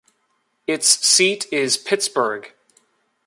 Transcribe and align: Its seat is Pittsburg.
Its 0.65 0.87
seat 0.87 1.45
is 1.53 1.77
Pittsburg. 1.77 2.55